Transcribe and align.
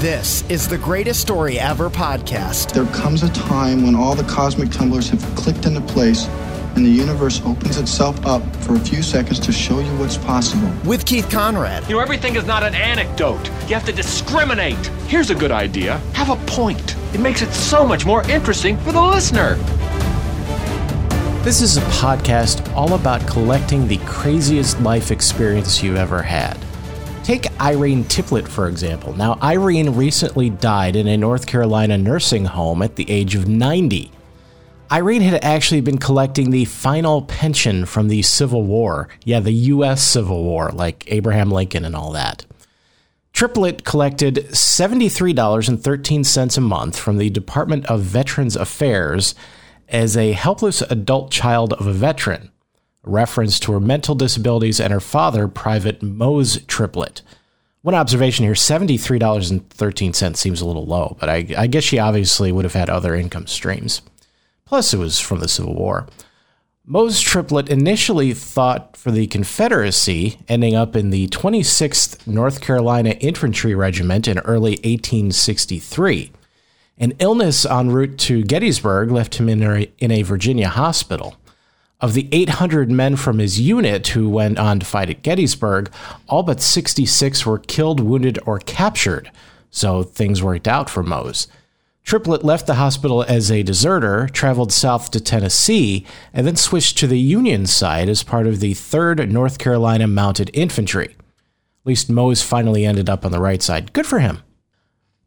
This 0.00 0.48
is 0.48 0.68
the 0.68 0.78
Greatest 0.78 1.20
Story 1.20 1.58
Ever 1.58 1.90
podcast. 1.90 2.72
There 2.72 2.86
comes 2.94 3.24
a 3.24 3.28
time 3.30 3.82
when 3.82 3.96
all 3.96 4.14
the 4.14 4.22
cosmic 4.32 4.70
tumblers 4.70 5.08
have 5.08 5.20
clicked 5.34 5.66
into 5.66 5.80
place 5.80 6.28
and 6.76 6.86
the 6.86 6.90
universe 6.90 7.42
opens 7.44 7.78
itself 7.78 8.24
up 8.24 8.40
for 8.58 8.76
a 8.76 8.78
few 8.78 9.02
seconds 9.02 9.40
to 9.40 9.50
show 9.50 9.80
you 9.80 9.90
what's 9.98 10.16
possible. 10.16 10.72
With 10.84 11.04
Keith 11.04 11.28
Conrad. 11.28 11.82
You 11.88 11.96
know, 11.96 12.00
everything 12.00 12.36
is 12.36 12.46
not 12.46 12.62
an 12.62 12.76
anecdote. 12.76 13.44
You 13.62 13.74
have 13.74 13.84
to 13.86 13.92
discriminate. 13.92 14.86
Here's 15.08 15.30
a 15.30 15.34
good 15.34 15.50
idea 15.50 15.98
have 16.12 16.30
a 16.30 16.36
point. 16.46 16.94
It 17.12 17.18
makes 17.18 17.42
it 17.42 17.52
so 17.52 17.84
much 17.84 18.06
more 18.06 18.22
interesting 18.30 18.78
for 18.78 18.92
the 18.92 19.02
listener. 19.02 19.56
This 21.42 21.60
is 21.60 21.76
a 21.76 21.82
podcast 21.98 22.72
all 22.72 22.94
about 22.94 23.26
collecting 23.26 23.88
the 23.88 23.98
craziest 24.06 24.80
life 24.80 25.10
experience 25.10 25.82
you've 25.82 25.96
ever 25.96 26.22
had. 26.22 26.56
Take 27.28 27.60
Irene 27.60 28.08
Triplett, 28.08 28.48
for 28.48 28.68
example. 28.68 29.12
Now, 29.12 29.38
Irene 29.42 29.94
recently 29.94 30.48
died 30.48 30.96
in 30.96 31.06
a 31.06 31.18
North 31.18 31.46
Carolina 31.46 31.98
nursing 31.98 32.46
home 32.46 32.80
at 32.80 32.96
the 32.96 33.10
age 33.10 33.34
of 33.34 33.46
90. 33.46 34.10
Irene 34.90 35.20
had 35.20 35.44
actually 35.44 35.82
been 35.82 35.98
collecting 35.98 36.50
the 36.50 36.64
final 36.64 37.20
pension 37.20 37.84
from 37.84 38.08
the 38.08 38.22
Civil 38.22 38.62
War. 38.62 39.10
Yeah, 39.26 39.40
the 39.40 39.52
U.S. 39.52 40.02
Civil 40.02 40.42
War, 40.42 40.70
like 40.70 41.04
Abraham 41.08 41.50
Lincoln 41.50 41.84
and 41.84 41.94
all 41.94 42.12
that. 42.12 42.46
Triplett 43.34 43.84
collected 43.84 44.46
$73.13 44.52 46.56
a 46.56 46.60
month 46.62 46.98
from 46.98 47.18
the 47.18 47.28
Department 47.28 47.84
of 47.90 48.00
Veterans 48.00 48.56
Affairs 48.56 49.34
as 49.90 50.16
a 50.16 50.32
helpless 50.32 50.80
adult 50.80 51.30
child 51.30 51.74
of 51.74 51.86
a 51.86 51.92
veteran 51.92 52.52
reference 53.08 53.58
to 53.60 53.72
her 53.72 53.80
mental 53.80 54.14
disabilities 54.14 54.80
and 54.80 54.92
her 54.92 55.00
father, 55.00 55.48
Private 55.48 56.02
Mose 56.02 56.62
Triplett. 56.66 57.22
One 57.82 57.94
observation 57.94 58.44
here 58.44 58.54
$73.13 58.54 60.36
seems 60.36 60.60
a 60.60 60.66
little 60.66 60.84
low, 60.84 61.16
but 61.20 61.28
I, 61.28 61.46
I, 61.56 61.66
guess 61.68 61.84
she 61.84 61.98
obviously 61.98 62.52
would 62.52 62.64
have 62.64 62.74
had 62.74 62.90
other 62.90 63.14
income 63.14 63.46
streams. 63.46 64.02
Plus, 64.64 64.92
it 64.92 64.98
was 64.98 65.20
from 65.20 65.38
the 65.40 65.48
Civil 65.48 65.74
War. 65.74 66.06
Mose 66.84 67.20
Triplett 67.20 67.68
initially 67.68 68.32
thought 68.32 68.96
for 68.96 69.10
the 69.10 69.26
Confederacy, 69.26 70.38
ending 70.48 70.74
up 70.74 70.96
in 70.96 71.10
the 71.10 71.28
26th 71.28 72.26
North 72.26 72.60
Carolina 72.60 73.10
Infantry 73.10 73.74
Regiment 73.74 74.26
in 74.26 74.38
early 74.40 74.72
1863. 74.72 76.32
An 76.96 77.12
illness 77.18 77.64
en 77.64 77.90
route 77.90 78.18
to 78.18 78.42
Gettysburg 78.42 79.10
left 79.10 79.36
him 79.36 79.48
in 79.48 79.62
a, 79.62 79.90
in 79.98 80.10
a 80.10 80.22
Virginia 80.22 80.68
hospital. 80.68 81.36
Of 82.00 82.14
the 82.14 82.28
800 82.30 82.92
men 82.92 83.16
from 83.16 83.40
his 83.40 83.58
unit 83.58 84.08
who 84.08 84.30
went 84.30 84.56
on 84.56 84.78
to 84.78 84.86
fight 84.86 85.10
at 85.10 85.22
Gettysburg, 85.22 85.90
all 86.28 86.44
but 86.44 86.60
66 86.60 87.44
were 87.44 87.58
killed, 87.58 87.98
wounded, 87.98 88.38
or 88.46 88.60
captured, 88.60 89.32
so 89.70 90.04
things 90.04 90.40
worked 90.40 90.68
out 90.68 90.88
for 90.88 91.02
Mose. 91.02 91.48
Triplett 92.04 92.44
left 92.44 92.68
the 92.68 92.76
hospital 92.76 93.24
as 93.24 93.50
a 93.50 93.64
deserter, 93.64 94.28
traveled 94.28 94.72
south 94.72 95.10
to 95.10 95.20
Tennessee, 95.20 96.06
and 96.32 96.46
then 96.46 96.54
switched 96.54 96.96
to 96.98 97.08
the 97.08 97.18
Union 97.18 97.66
side 97.66 98.08
as 98.08 98.22
part 98.22 98.46
of 98.46 98.60
the 98.60 98.74
3rd 98.74 99.28
North 99.28 99.58
Carolina 99.58 100.06
Mounted 100.06 100.52
Infantry. 100.54 101.08
At 101.08 101.16
least 101.84 102.08
Mose 102.08 102.42
finally 102.42 102.86
ended 102.86 103.10
up 103.10 103.24
on 103.24 103.32
the 103.32 103.40
right 103.40 103.60
side. 103.60 103.92
Good 103.92 104.06
for 104.06 104.20
him. 104.20 104.38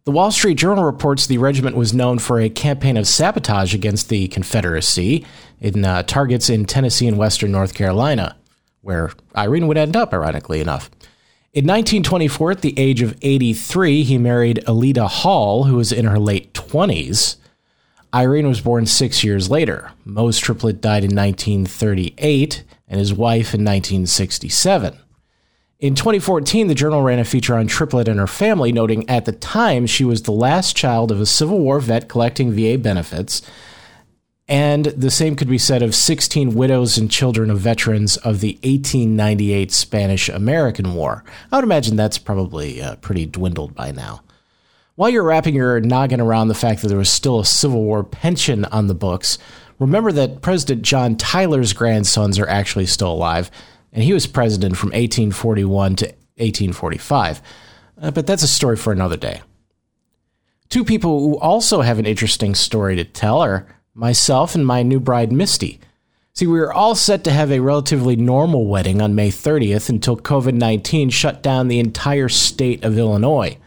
The 0.04 0.12
Wall 0.12 0.32
Street 0.32 0.56
Journal 0.56 0.84
reports 0.84 1.28
the 1.28 1.38
regiment 1.38 1.76
was 1.76 1.94
known 1.94 2.18
for 2.18 2.40
a 2.40 2.50
campaign 2.50 2.98
of 2.98 3.08
sabotage 3.08 3.76
against 3.76 4.10
the 4.10 4.28
Confederacy 4.30 5.24
in 5.60 5.86
uh, 5.86 6.02
targets 6.02 6.50
in 6.50 6.66
Tennessee 6.66 7.08
and 7.08 7.20
western 7.20 7.52
North 7.52 7.76
Carolina, 7.76 8.36
where 8.82 9.12
Irene 9.38 9.68
would 9.68 9.78
end 9.78 9.96
up, 9.96 10.12
ironically 10.12 10.60
enough. 10.60 10.90
In 11.54 11.66
1924, 11.66 12.52
at 12.52 12.62
the 12.62 12.74
age 12.80 13.04
of 13.04 13.16
83, 13.22 14.02
he 14.02 14.18
married 14.18 14.64
Alida 14.68 15.08
Hall, 15.08 15.66
who 15.66 15.76
was 15.76 15.92
in 15.92 16.06
her 16.06 16.18
late 16.18 16.52
20s. 16.54 17.36
Irene 18.12 18.48
was 18.48 18.60
born 18.60 18.88
six 18.88 19.24
years 19.24 19.52
later. 19.52 19.92
Mose 20.04 20.40
Triplett 20.40 20.82
died 20.82 21.04
in 21.04 21.16
1938, 21.16 22.64
and 22.88 23.00
his 23.00 23.14
wife 23.14 23.54
in 23.54 23.64
1967. 23.64 24.98
In 25.82 25.96
2014, 25.96 26.68
the 26.68 26.76
journal 26.76 27.02
ran 27.02 27.18
a 27.18 27.26
feature 27.26 27.56
on 27.56 27.66
Triplett 27.66 28.08
and 28.08 28.20
her 28.20 28.28
family, 28.28 28.72
noting 28.72 29.10
at 29.10 29.26
the 29.26 29.32
time 29.32 29.88
she 29.88 30.06
was 30.06 30.22
the 30.22 30.32
last 30.32 30.76
child 30.76 31.12
of 31.12 31.20
a 31.20 31.26
Civil 31.26 31.58
War 31.58 31.80
vet 31.80 32.08
collecting 32.08 32.52
VA 32.52 32.78
benefits. 32.78 33.42
And 34.48 34.86
the 34.86 35.10
same 35.10 35.36
could 35.36 35.50
be 35.50 35.58
said 35.58 35.82
of 35.82 35.96
16 35.96 36.54
widows 36.54 37.00
and 37.00 37.10
children 37.10 37.50
of 37.50 37.58
veterans 37.58 38.18
of 38.18 38.42
the 38.42 38.60
1898 38.62 39.72
Spanish 39.72 40.30
American 40.30 40.94
War. 40.94 41.24
I 41.52 41.56
would 41.56 41.64
imagine 41.64 41.96
that's 41.96 42.20
probably 42.20 42.80
uh, 42.80 42.98
pretty 42.98 43.26
dwindled 43.26 43.74
by 43.74 43.90
now. 43.90 44.22
While 44.98 45.10
you're 45.10 45.24
wrapping 45.24 45.56
your 45.56 45.80
noggin 45.80 46.22
around 46.22 46.50
the 46.50 46.54
fact 46.54 46.84
that 46.84 46.90
there 46.90 46.98
was 47.00 47.10
still 47.10 47.40
a 47.40 47.46
Civil 47.46 47.82
War 47.82 48.04
pension 48.04 48.66
on 48.66 48.86
the 48.86 48.94
books, 48.94 49.40
remember 49.80 50.12
that 50.12 50.44
President 50.44 50.84
John 50.84 51.16
Tyler's 51.16 51.74
grandsons 51.74 52.38
are 52.38 52.48
actually 52.48 52.86
still 52.86 53.12
alive 53.12 53.50
and 53.94 54.04
he 54.04 54.14
was 54.14 54.28
president 54.28 54.78
from 54.78 54.90
1841 54.90 55.96
to 55.98 56.06
1845. 56.06 57.42
Uh, 58.02 58.12
but 58.12 58.26
that's 58.26 58.44
a 58.44 58.48
story 58.48 58.76
for 58.76 58.92
another 58.92 59.18
day. 59.18 59.42
Two 60.70 60.86
people 60.86 61.20
who 61.20 61.38
also 61.40 61.82
have 61.82 62.00
an 62.00 62.06
interesting 62.06 62.56
story 62.56 62.96
to 62.96 63.04
tell 63.04 63.42
are 63.42 63.68
myself 63.94 64.56
and 64.56 64.66
my 64.66 64.84
new 64.84 65.00
bride, 65.00 65.32
Misty. 65.32 65.80
See, 66.34 66.48
we 66.48 66.60
were 66.60 66.74
all 66.74 66.96
set 66.96 67.26
to 67.26 67.32
have 67.32 67.52
a 67.52 67.60
relatively 67.60 68.16
normal 68.16 68.66
wedding 68.66 69.02
on 69.02 69.16
May 69.16 69.30
30th 69.30 69.90
until 69.90 70.16
COVID 70.16 70.54
19 70.54 71.10
shut 71.10 71.44
down 71.44 71.68
the 71.68 71.80
entire 71.80 72.30
state 72.30 72.84
of 72.86 72.98
Illinois. 72.98 73.58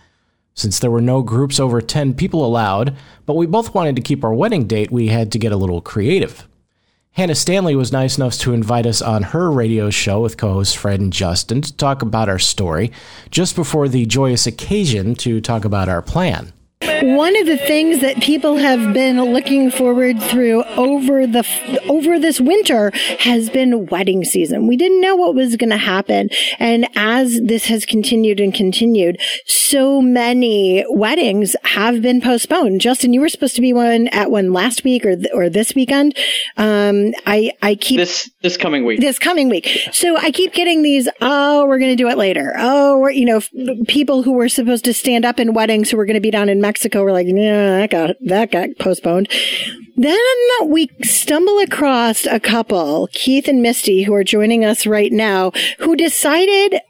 Since 0.54 0.78
there 0.78 0.90
were 0.90 1.02
no 1.02 1.20
groups 1.20 1.60
over 1.60 1.82
10 1.82 2.14
people 2.14 2.44
allowed, 2.44 2.96
but 3.26 3.34
we 3.34 3.46
both 3.46 3.74
wanted 3.74 3.96
to 3.96 4.02
keep 4.02 4.24
our 4.24 4.32
wedding 4.32 4.66
date, 4.66 4.90
we 4.90 5.08
had 5.08 5.30
to 5.32 5.38
get 5.38 5.52
a 5.52 5.56
little 5.56 5.82
creative. 5.82 6.48
Hannah 7.14 7.36
Stanley 7.36 7.76
was 7.76 7.92
nice 7.92 8.16
enough 8.16 8.36
to 8.38 8.52
invite 8.52 8.86
us 8.86 9.00
on 9.00 9.22
her 9.22 9.48
radio 9.48 9.88
show 9.88 10.20
with 10.20 10.36
co 10.36 10.54
hosts 10.54 10.74
Fred 10.74 10.98
and 10.98 11.12
Justin 11.12 11.62
to 11.62 11.76
talk 11.76 12.02
about 12.02 12.28
our 12.28 12.40
story, 12.40 12.90
just 13.30 13.54
before 13.54 13.86
the 13.86 14.04
joyous 14.04 14.48
occasion 14.48 15.14
to 15.16 15.40
talk 15.40 15.64
about 15.64 15.88
our 15.88 16.02
plan. 16.02 16.52
One 17.02 17.36
of 17.36 17.46
the 17.46 17.56
things 17.56 18.00
that 18.00 18.22
people 18.22 18.56
have 18.56 18.94
been 18.94 19.20
looking 19.32 19.70
forward 19.70 20.22
through 20.22 20.62
over 20.62 21.26
the 21.26 21.44
over 21.88 22.18
this 22.18 22.40
winter 22.40 22.92
has 23.20 23.50
been 23.50 23.86
wedding 23.86 24.24
season. 24.24 24.68
We 24.68 24.76
didn't 24.76 25.00
know 25.00 25.16
what 25.16 25.34
was 25.34 25.56
going 25.56 25.70
to 25.70 25.76
happen, 25.76 26.30
and 26.58 26.86
as 26.94 27.40
this 27.42 27.66
has 27.66 27.84
continued 27.84 28.38
and 28.38 28.54
continued, 28.54 29.20
so 29.44 30.00
many 30.00 30.84
weddings 30.88 31.56
have 31.64 32.00
been 32.00 32.20
postponed. 32.20 32.80
Justin, 32.80 33.12
you 33.12 33.20
were 33.20 33.28
supposed 33.28 33.56
to 33.56 33.60
be 33.62 33.72
one 33.72 34.06
at 34.08 34.30
one 34.30 34.52
last 34.52 34.84
week 34.84 35.04
or 35.04 35.16
th- 35.16 35.32
or 35.34 35.50
this 35.50 35.74
weekend. 35.74 36.16
Um, 36.56 37.12
I 37.26 37.52
I 37.60 37.74
keep 37.74 37.98
this 37.98 38.30
this 38.40 38.56
coming 38.56 38.84
week. 38.84 39.00
This 39.00 39.18
coming 39.18 39.48
week. 39.48 39.88
So 39.92 40.16
I 40.16 40.30
keep 40.30 40.52
getting 40.52 40.82
these. 40.82 41.08
Oh, 41.20 41.66
we're 41.66 41.78
going 41.78 41.92
to 41.92 42.02
do 42.02 42.08
it 42.08 42.16
later. 42.16 42.54
Oh, 42.56 42.98
we're 43.00 43.10
you 43.10 43.24
know 43.24 43.38
f- 43.38 43.50
people 43.88 44.22
who 44.22 44.32
were 44.32 44.48
supposed 44.48 44.84
to 44.84 44.94
stand 44.94 45.24
up 45.24 45.40
in 45.40 45.54
weddings 45.54 45.90
who 45.90 45.96
were 45.96 46.06
going 46.06 46.14
to 46.14 46.20
be 46.20 46.30
down 46.30 46.48
in 46.48 46.60
Mexico 46.60 46.83
Mexico. 46.84 47.02
We're 47.02 47.12
like, 47.12 47.26
yeah, 47.26 47.78
that 47.78 47.90
got 47.90 48.16
that 48.26 48.50
got 48.52 48.68
postponed. 48.78 49.30
Then 49.96 50.18
we 50.66 50.90
stumble 51.02 51.60
across 51.60 52.26
a 52.26 52.38
couple, 52.38 53.08
Keith 53.12 53.48
and 53.48 53.62
Misty, 53.62 54.02
who 54.02 54.12
are 54.12 54.24
joining 54.24 54.66
us 54.66 54.86
right 54.86 55.10
now, 55.10 55.52
who 55.78 55.96
decided 55.96 56.80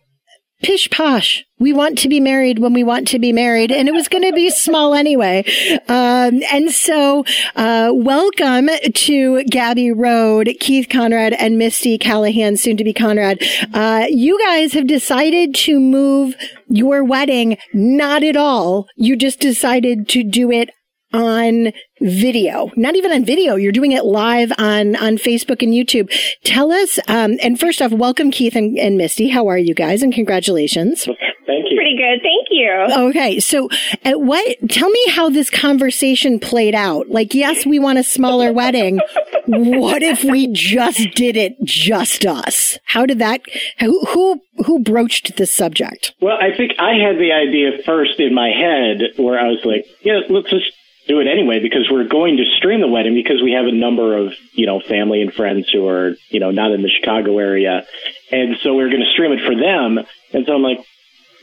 pish 0.65 0.89
posh. 0.89 1.45
We 1.59 1.75
want 1.75 1.99
to 1.99 2.09
be 2.09 2.21
married 2.21 2.59
when 2.59 2.73
we 2.73 2.83
want 2.83 3.07
to 3.09 3.19
be 3.19 3.35
married. 3.35 3.71
And 3.71 3.87
it 3.87 3.93
was 3.93 4.09
going 4.09 4.25
to 4.25 4.33
be 4.33 4.49
small 4.49 4.95
anyway. 4.95 5.45
Um, 5.89 6.43
and 6.51 6.71
so, 6.71 7.25
uh, 7.55 7.93
welcome 7.95 8.71
to 8.95 9.45
Gabby 9.45 9.93
Road, 9.93 10.49
Keith 10.61 10.89
Conrad 10.89 11.35
and 11.35 11.59
Misty 11.59 11.99
Callahan, 11.99 12.57
soon 12.57 12.79
to 12.79 12.85
be 12.85 12.95
Conrad. 12.95 13.43
Uh, 13.75 14.07
you 14.09 14.41
guys 14.43 14.73
have 14.73 14.87
decided 14.87 15.55
to 15.57 15.79
move 15.79 16.35
your 16.69 17.05
wedding. 17.05 17.59
Not 17.75 18.23
at 18.23 18.37
all. 18.37 18.87
You 18.97 19.17
just 19.17 19.41
decided 19.41 20.09
to 20.09 20.25
do 20.25 20.51
it 20.51 20.71
on 21.15 21.73
video, 22.01 22.71
not 22.77 22.97
even 22.97 23.13
on 23.13 23.25
video. 23.25 23.55
You're 23.55 23.73
doing 23.73 23.93
it 23.93 24.05
live 24.05 24.53
on, 24.59 24.97
on 24.97 25.17
Facebook 25.17 25.63
and 25.63 25.73
YouTube. 25.73 26.13
Tell 26.43 26.73
us, 26.73 26.99
um, 27.09 27.37
and 27.41 27.59
first 27.59 27.81
off, 27.81 27.93
welcome 27.93 28.31
Keith 28.31 28.57
and, 28.57 28.77
and 28.77 28.99
Misty. 28.99 29.29
How 29.29 29.47
are 29.47 29.57
you 29.57 29.75
guys? 29.75 30.03
And 30.03 30.13
congratulations. 30.13 31.05
Thank 31.05 31.67
you. 31.71 31.77
Pretty 31.77 31.97
good. 31.97 32.21
Thank 32.21 32.49
you. 32.51 33.09
Okay. 33.11 33.39
So 33.39 33.69
at 34.05 34.21
what, 34.21 34.69
tell 34.69 34.91
me 34.91 35.09
how 35.11 35.31
this 35.31 35.51
conversation 35.51 36.41
played 36.41 36.75
out. 36.75 37.09
Like, 37.11 37.33
yes, 37.33 37.65
we 37.65 37.79
want 37.79 37.99
a 37.99 38.05
smaller 38.05 38.53
wedding. 38.53 38.99
What 39.47 40.03
if 40.03 40.25
we 40.25 40.49
just 40.53 41.15
did 41.15 41.37
it 41.37 41.55
just 41.63 42.27
us? 42.27 42.79
How 42.87 43.07
did 43.07 43.21
that, 43.21 43.43
who, 43.79 44.05
who, 44.07 44.41
who 44.65 44.81
broached 44.81 45.37
this 45.37 45.55
subject? 45.55 46.15
Well, 46.21 46.37
I 46.41 46.57
think 46.57 46.73
I 46.79 46.95
had 46.95 47.19
the 47.19 47.33
idea 47.33 47.83
first 47.85 48.19
in 48.19 48.35
my 48.35 48.49
head 48.49 49.03
where 49.17 49.39
I 49.39 49.49
was 49.49 49.61
like, 49.65 49.87
yeah, 50.03 50.21
let's 50.29 50.51
just 50.51 50.73
do 51.07 51.21
it 51.21 51.27
anyway 51.27 51.61
because 51.61 51.89
we're 51.91 52.09
going 52.09 52.37
to 52.39 52.45
stream 52.57 52.81
the 52.81 52.89
wedding 52.89 53.15
because 53.15 53.43
we 53.43 53.53
have 53.53 53.67
a 53.67 53.73
number 53.73 54.17
of 54.17 54.33
you 54.53 54.67
know 54.67 54.81
family 54.81 55.21
and 55.23 55.33
friends 55.33 55.69
who 55.71 55.87
are 55.89 56.15
you 56.31 56.41
know 56.41 56.51
not 56.51 56.73
in 56.73 56.83
the 56.83 56.89
Chicago 56.91 57.39
area, 57.39 57.85
and 58.33 58.57
so 58.63 58.75
we're 58.75 58.89
going 58.89 59.03
to 59.03 59.11
stream 59.13 59.33
it 59.33 59.41
for 59.45 59.55
them. 59.55 59.99
And 60.33 60.47
so 60.47 60.55
I'm 60.55 60.63
like, 60.63 60.79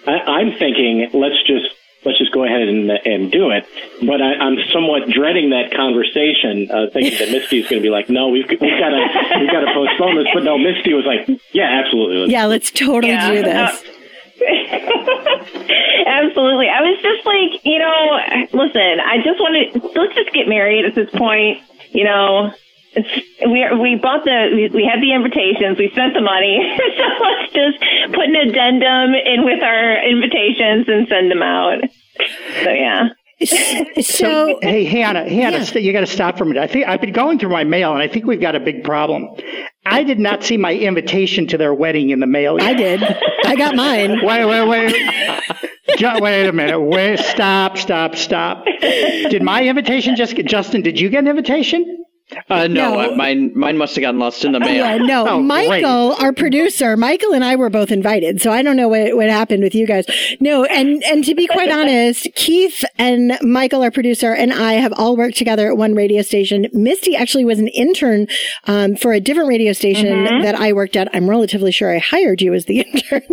I, 0.07 0.11
I'm 0.11 0.57
thinking 0.57 1.09
let's 1.13 1.37
just 1.45 1.67
let's 2.03 2.17
just 2.17 2.31
go 2.33 2.41
go 2.41 2.45
ahead 2.45 2.67
and 2.67 2.89
and 2.89 3.31
do 3.31 3.51
it. 3.51 3.65
But 4.01 4.21
I, 4.21 4.33
I'm 4.33 4.57
somewhat 4.73 5.07
dreading 5.09 5.51
that 5.51 5.71
conversation, 5.75 6.69
uh, 6.71 6.87
thinking 6.91 7.19
that 7.19 7.29
Misty 7.31 7.59
is 7.59 7.67
going 7.67 7.81
to 7.81 7.85
be 7.85 7.91
like, 7.91 8.09
"No, 8.09 8.29
we've 8.29 8.47
we've 8.49 8.59
got 8.59 8.89
to 8.89 9.37
we've 9.39 9.51
got 9.51 9.61
to 9.61 9.71
postpone 9.73 10.15
this." 10.17 10.27
But 10.33 10.43
no, 10.43 10.57
Misty 10.57 10.93
was 10.93 11.05
like, 11.05 11.27
"Yeah, 11.53 11.81
absolutely." 11.83 12.31
Yeah, 12.33 12.45
let's 12.45 12.71
totally 12.71 13.13
Yeah. 13.13 13.31
do 13.31 13.43
this. 13.43 13.83
Absolutely. 16.05 16.67
I 16.69 16.81
was 16.81 16.97
just 17.01 17.25
like, 17.25 17.61
you 17.63 17.79
know, 17.79 18.17
listen, 18.53 18.99
I 18.99 19.17
just 19.23 19.39
want 19.39 19.53
to, 19.55 19.99
let's 19.99 20.15
just 20.15 20.33
get 20.33 20.47
married 20.47 20.85
at 20.85 20.95
this 20.95 21.09
point. 21.11 21.59
You 21.91 22.05
know, 22.05 22.51
we, 22.95 23.67
we 23.77 23.95
bought 24.01 24.23
the, 24.25 24.49
we, 24.53 24.69
we 24.69 24.83
had 24.83 25.01
the 25.01 25.13
invitations, 25.13 25.77
we 25.77 25.89
spent 25.91 26.13
the 26.13 26.21
money. 26.21 26.57
so 26.97 27.05
let's 27.21 27.53
just 27.53 27.77
put 28.13 28.25
an 28.25 28.35
addendum 28.35 29.13
in 29.13 29.45
with 29.45 29.61
our 29.63 30.01
invitations 30.03 30.87
and 30.89 31.07
send 31.07 31.31
them 31.31 31.43
out. 31.43 31.81
So 32.63 32.69
yeah. 32.71 33.09
So, 34.01 34.59
Hey, 34.61 34.85
Hannah, 34.85 35.27
Hannah, 35.27 35.57
Yeah. 35.57 35.63
st- 35.63 35.83
you 35.83 35.93
got 35.93 36.01
to 36.01 36.07
stop 36.07 36.37
for 36.37 36.43
a 36.43 36.47
minute. 36.47 36.61
I 36.61 36.67
think 36.67 36.87
I've 36.87 37.01
been 37.01 37.11
going 37.13 37.39
through 37.39 37.49
my 37.49 37.63
mail, 37.63 37.91
and 37.93 38.01
I 38.01 38.07
think 38.07 38.25
we've 38.25 38.41
got 38.41 38.55
a 38.55 38.59
big 38.59 38.83
problem. 38.83 39.27
I 39.85 40.03
did 40.03 40.19
not 40.19 40.43
see 40.43 40.57
my 40.57 40.73
invitation 40.73 41.47
to 41.47 41.57
their 41.57 41.73
wedding 41.73 42.09
in 42.11 42.19
the 42.19 42.27
mail. 42.27 42.57
I 42.61 42.73
did. 42.73 43.01
I 43.45 43.55
got 43.55 43.75
mine. 43.75 44.19
Wait, 44.23 44.45
wait, 44.45 44.67
wait. 44.67 44.95
Ju- 45.97 46.19
wait 46.19 46.47
a 46.47 46.51
minute. 46.53 46.79
Wait, 46.79 47.19
stop, 47.19 47.77
stop, 47.77 48.15
stop. 48.15 48.65
Did 48.81 49.41
my 49.43 49.63
invitation 49.67 50.15
just 50.15 50.35
get, 50.35 50.45
Justin, 50.45 50.81
did 50.83 50.99
you 50.99 51.09
get 51.09 51.19
an 51.19 51.27
invitation? 51.27 52.00
Uh, 52.49 52.67
no, 52.67 52.95
No. 52.95 52.99
uh, 53.11 53.15
mine 53.15 53.51
mine 53.55 53.77
must 53.77 53.95
have 53.95 54.01
gotten 54.01 54.19
lost 54.19 54.43
in 54.45 54.51
the 54.53 54.59
mail. 54.59 54.85
Yeah, 54.85 54.97
no, 54.97 55.27
Oh, 55.31 55.41
Michael, 55.41 56.13
our 56.19 56.33
producer, 56.33 56.95
Michael 56.97 57.33
and 57.33 57.43
I 57.43 57.55
were 57.55 57.69
both 57.69 57.91
invited, 57.91 58.41
so 58.41 58.51
I 58.51 58.61
don't 58.61 58.75
know 58.77 58.87
what 58.87 59.15
what 59.15 59.29
happened 59.29 59.63
with 59.63 59.75
you 59.75 59.85
guys. 59.87 60.05
No, 60.39 60.65
and 60.65 61.03
and 61.03 61.23
to 61.25 61.35
be 61.35 61.47
quite 61.47 61.69
honest, 61.71 62.27
Keith 62.35 62.83
and 62.97 63.37
Michael, 63.41 63.83
our 63.83 63.91
producer, 63.91 64.33
and 64.33 64.53
I 64.53 64.73
have 64.73 64.93
all 64.97 65.15
worked 65.17 65.37
together 65.37 65.67
at 65.69 65.77
one 65.77 65.93
radio 65.95 66.21
station. 66.21 66.67
Misty 66.73 67.15
actually 67.15 67.45
was 67.45 67.59
an 67.59 67.67
intern 67.69 68.27
um, 68.67 68.95
for 68.95 69.13
a 69.13 69.19
different 69.19 69.49
radio 69.49 69.73
station 69.73 70.41
that 70.41 70.55
I 70.55 70.73
worked 70.73 70.95
at. 70.95 71.07
I'm 71.13 71.29
relatively 71.29 71.71
sure 71.71 71.93
I 71.93 71.99
hired 71.99 72.41
you 72.41 72.53
as 72.53 72.65
the 72.65 72.79
intern. 72.93 73.23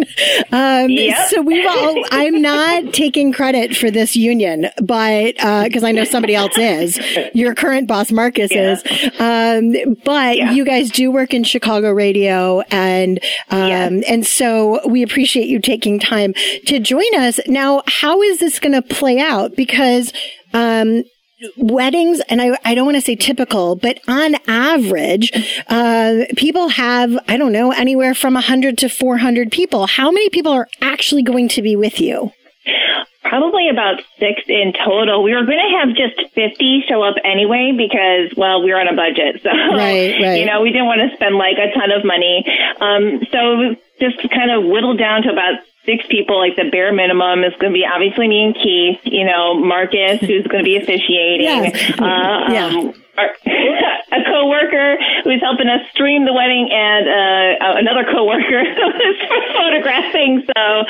Um, 0.52 0.90
Yep. 0.90 1.28
So 1.30 1.42
we've 1.42 1.66
all. 1.66 2.04
I'm 2.10 2.40
not 2.42 2.92
taking 2.92 3.32
credit 3.32 3.76
for 3.76 3.90
this 3.90 4.16
union, 4.16 4.68
but 4.82 5.34
because 5.64 5.84
I 5.84 5.92
know 5.92 6.04
somebody 6.04 6.34
else 6.34 6.56
is. 6.58 6.98
Your 7.34 7.54
current 7.54 7.86
boss, 7.88 8.10
Marcus, 8.12 8.50
is. 8.52 8.82
Um, 9.18 9.74
but 10.04 10.36
you 10.54 10.64
guys 10.64 10.90
do 10.90 11.10
work 11.10 11.34
in 11.34 11.44
Chicago 11.44 11.90
radio, 11.90 12.60
and 12.70 13.18
um, 13.50 14.02
and 14.08 14.26
so 14.26 14.86
we 14.86 15.02
appreciate 15.02 15.48
you 15.48 15.60
taking 15.60 15.98
time 15.98 16.34
to 16.66 16.78
join 16.78 17.14
us. 17.16 17.40
Now, 17.46 17.82
how 17.86 18.22
is 18.22 18.38
this 18.38 18.58
going 18.58 18.72
to 18.72 18.82
play 18.82 19.18
out? 19.18 19.56
Because 19.56 20.12
um, 20.52 21.04
weddings, 21.56 22.20
and 22.28 22.40
I, 22.40 22.58
I 22.64 22.74
don't 22.74 22.84
want 22.84 22.96
to 22.96 23.02
say 23.02 23.16
typical, 23.16 23.76
but 23.76 24.00
on 24.08 24.36
average, 24.46 25.30
uh, 25.68 26.24
people 26.36 26.68
have, 26.68 27.16
I 27.28 27.36
don't 27.36 27.52
know, 27.52 27.70
anywhere 27.72 28.14
from 28.14 28.34
100 28.34 28.78
to 28.78 28.88
400 28.88 29.52
people. 29.52 29.86
How 29.86 30.10
many 30.10 30.28
people 30.30 30.52
are 30.52 30.68
actually 30.80 31.22
going 31.22 31.48
to 31.50 31.62
be 31.62 31.76
with 31.76 32.00
you? 32.00 32.32
Probably 33.28 33.68
about 33.68 34.00
six 34.18 34.42
in 34.48 34.72
total. 34.72 35.22
We 35.22 35.34
were 35.34 35.44
going 35.44 35.60
to 35.60 35.72
have 35.78 35.88
just 35.94 36.32
50 36.34 36.84
show 36.88 37.02
up 37.02 37.16
anyway 37.24 37.72
because, 37.76 38.32
well, 38.36 38.62
we 38.64 38.72
were 38.72 38.80
on 38.80 38.88
a 38.88 38.96
budget. 38.96 39.40
So, 39.44 39.50
Right, 39.52 40.16
right. 40.20 40.40
you 40.40 40.46
know, 40.46 40.62
we 40.62 40.70
didn't 40.72 40.86
want 40.86 41.00
to 41.08 41.14
spend 41.14 41.36
like 41.36 41.56
a 41.60 41.70
ton 41.78 41.92
of 41.92 42.04
money. 42.04 42.44
Um, 42.80 43.20
so 43.30 43.76
just 44.00 44.16
kind 44.32 44.50
of 44.50 44.64
whittled 44.64 44.98
down 44.98 45.22
to 45.22 45.30
about 45.30 45.60
six 45.84 46.04
people. 46.08 46.38
Like 46.40 46.56
the 46.56 46.70
bare 46.72 46.92
minimum 46.92 47.44
is 47.44 47.52
going 47.60 47.72
to 47.72 47.76
be 47.76 47.84
obviously 47.84 48.28
me 48.28 48.44
and 48.44 48.54
Keith, 48.54 49.00
you 49.04 49.24
know, 49.24 49.54
Marcus, 49.60 50.20
who's 50.20 50.46
going 50.46 50.64
to 50.64 50.68
be 50.68 50.76
officiating. 50.76 51.44
Yes. 51.48 51.92
Uh, 52.00 52.48
Yeah. 52.52 52.66
um, 52.66 52.94
our, 53.18 53.30
a 54.48 54.58
coworker 54.58 54.96
who's 55.24 55.40
helping 55.40 55.68
us 55.68 55.80
stream 55.90 56.24
the 56.24 56.32
wedding 56.32 56.68
and 56.72 57.08
uh, 57.08 57.78
another 57.78 58.04
coworker 58.04 58.64
who's 58.64 59.16
photographing. 59.56 60.44
So 60.46 60.84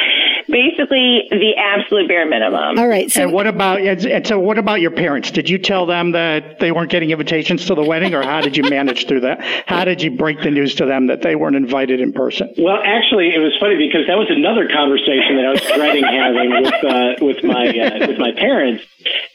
basically, 0.49 1.28
the 1.31 1.55
absolute 1.56 2.08
bare 2.08 2.26
minimum. 2.26 2.78
All 2.78 2.88
right. 2.88 3.10
So 3.10 3.22
and 3.22 3.32
what 3.32 3.46
about 3.46 3.81
and 3.81 4.05
and 4.05 4.26
so? 4.26 4.38
What 4.38 4.58
about 4.58 4.81
your 4.81 4.90
parents? 4.90 5.31
Did 5.31 5.49
you 5.49 5.58
tell 5.58 5.87
them 5.87 6.12
that 6.12 6.60
they 6.60 6.72
weren't 6.72 6.90
getting 6.90 7.10
invitations 7.10 7.66
to 7.66 7.75
the 7.75 7.84
wedding, 7.84 8.14
or 8.14 8.22
how 8.22 8.40
did 8.40 8.56
you 8.56 8.64
manage 8.64 9.06
through 9.06 9.20
that? 9.20 9.40
How 9.66 9.84
did 9.84 10.02
you 10.02 10.11
break 10.11 10.43
the 10.43 10.50
news 10.50 10.75
to 10.76 10.87
them 10.87 11.06
that 11.08 11.22
they 11.22 11.37
weren't 11.37 11.56
invited 11.56 12.00
in 12.00 12.12
person? 12.12 12.52
Well, 12.58 12.81
actually, 12.84 13.34
it 13.34 13.38
was 13.38 13.56
funny 13.61 13.76
because 13.76 14.06
that 14.06 14.16
was 14.16 14.28
another 14.31 14.69
conversation 14.69 15.37
that 15.37 15.46
I 15.46 15.50
was 15.50 15.62
dreading 15.62 16.04
having 16.04 16.50
with 16.62 16.84
uh, 16.84 17.25
with 17.25 17.44
my 17.44 17.69
uh, 17.69 18.06
with 18.08 18.19
my 18.19 18.32
parents. 18.32 18.84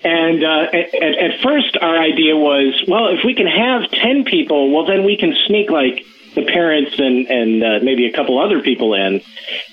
And 0.04 0.44
uh, 0.44 0.68
at, 0.74 0.94
at, 0.94 1.14
at 1.18 1.40
first, 1.42 1.78
our 1.82 1.98
idea 1.98 2.36
was, 2.36 2.84
well, 2.88 3.08
if 3.08 3.24
we 3.24 3.34
can 3.34 3.48
have 3.48 3.90
ten 3.90 4.13
people, 4.24 4.72
well, 4.72 4.86
then 4.86 5.04
we 5.04 5.18
can 5.18 5.34
sneak 5.48 5.70
like 5.70 6.06
the 6.36 6.46
parents 6.46 6.98
and 6.98 7.28
and 7.28 7.64
uh, 7.64 7.80
maybe 7.84 8.06
a 8.06 8.14
couple 8.14 8.40
other 8.40 8.62
people 8.62 8.94
in. 8.94 9.22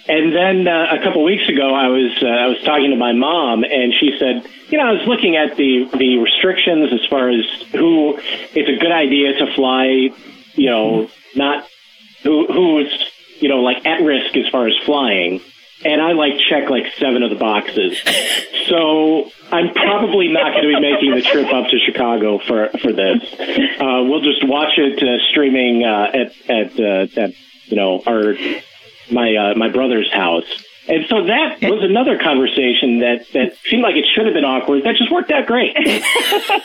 And 0.08 0.34
then 0.34 0.68
uh, 0.68 0.96
a 0.98 1.02
couple 1.02 1.24
weeks 1.24 1.48
ago, 1.48 1.74
I 1.74 1.88
was 1.88 2.12
uh, 2.22 2.26
I 2.26 2.46
was 2.46 2.62
talking 2.64 2.90
to 2.90 2.96
my 2.96 3.12
mom, 3.12 3.64
and 3.64 3.92
she 3.98 4.16
said, 4.18 4.46
you 4.68 4.78
know, 4.78 4.84
I 4.84 4.92
was 4.92 5.06
looking 5.06 5.36
at 5.36 5.56
the 5.56 5.88
the 5.92 6.18
restrictions 6.18 6.92
as 6.92 7.06
far 7.08 7.28
as 7.28 7.44
who 7.72 8.18
it's 8.18 8.68
a 8.68 8.80
good 8.80 8.92
idea 8.92 9.38
to 9.38 9.54
fly, 9.54 10.10
you 10.54 10.70
know, 10.70 11.10
not 11.34 11.66
who 12.22 12.46
who's 12.46 13.10
you 13.40 13.48
know 13.48 13.60
like 13.60 13.84
at 13.86 14.02
risk 14.02 14.36
as 14.36 14.48
far 14.48 14.66
as 14.66 14.74
flying 14.84 15.40
and 15.84 16.00
i 16.00 16.12
like 16.12 16.32
check 16.48 16.68
like 16.68 16.84
seven 16.98 17.22
of 17.22 17.30
the 17.30 17.36
boxes 17.36 17.98
so 18.68 19.30
i'm 19.52 19.72
probably 19.74 20.28
not 20.28 20.52
going 20.52 20.68
to 20.68 20.74
be 20.74 20.80
making 20.80 21.14
the 21.14 21.22
trip 21.22 21.52
up 21.52 21.68
to 21.68 21.78
chicago 21.78 22.38
for 22.38 22.68
for 22.80 22.92
this. 22.92 23.22
Uh 23.80 24.04
we'll 24.08 24.22
just 24.22 24.46
watch 24.46 24.74
it 24.76 25.02
uh, 25.02 25.18
streaming 25.30 25.84
uh 25.84 26.10
at 26.12 26.50
at 26.50 26.80
uh, 26.80 27.20
at 27.20 27.34
you 27.66 27.76
know 27.76 28.02
our 28.06 28.34
my 29.10 29.34
uh, 29.34 29.54
my 29.54 29.68
brother's 29.68 30.10
house. 30.12 30.44
And 30.88 31.06
so 31.08 31.24
that 31.26 31.60
was 31.62 31.82
another 31.82 32.18
conversation 32.18 33.00
that 33.00 33.26
that 33.32 33.56
seemed 33.68 33.82
like 33.82 33.96
it 33.96 34.06
should 34.12 34.24
have 34.26 34.34
been 34.34 34.44
awkward. 34.44 34.84
That 34.84 34.96
just 34.96 35.10
worked 35.10 35.30
out 35.30 35.46
great. 35.46 35.76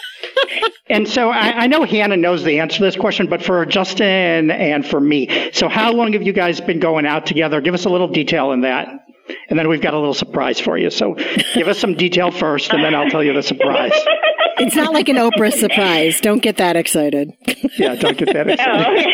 And 0.88 1.08
so 1.08 1.32
I, 1.32 1.64
I 1.64 1.68
know 1.68 1.84
Hannah 1.84 2.18
knows 2.18 2.44
the 2.44 2.60
answer 2.60 2.78
to 2.78 2.84
this 2.84 2.96
question, 2.96 3.26
but 3.28 3.44
for 3.44 3.66
Justin 3.66 4.52
and 4.52 4.86
for 4.86 5.00
me, 5.00 5.50
so 5.52 5.68
how 5.68 5.92
long 5.92 6.14
have 6.14 6.22
you 6.22 6.32
guys 6.32 6.62
been 6.62 6.80
going 6.80 7.08
out 7.08 7.26
together? 7.26 7.60
Give 7.60 7.74
us 7.74 7.86
a 7.86 7.90
little 7.90 8.08
detail 8.08 8.52
in 8.52 8.62
that. 8.62 9.05
And 9.50 9.60
then 9.60 9.68
we've 9.70 9.82
got 9.82 9.94
a 9.94 10.00
little 10.00 10.14
surprise 10.14 10.60
for 10.60 10.78
you. 10.78 10.90
So 10.90 11.16
give 11.54 11.68
us 11.68 11.80
some 11.80 11.96
detail 11.96 12.32
first, 12.32 12.72
and 12.72 12.84
then 12.84 12.96
I'll 12.96 13.10
tell 13.10 13.24
you 13.24 13.34
the 13.34 13.44
surprise. 13.44 13.92
it's 14.58 14.76
not 14.76 14.94
like 14.94 15.10
an 15.10 15.18
Oprah 15.18 15.54
surprise. 15.54 16.20
Don't 16.22 16.42
get 16.42 16.58
that 16.58 16.76
excited. 16.76 17.34
Yeah, 17.78 17.96
don't 17.96 18.18
get 18.18 18.32
that 18.32 18.48
excited. 18.48 19.06